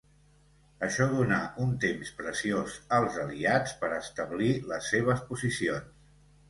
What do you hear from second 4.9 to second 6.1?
seves posicions.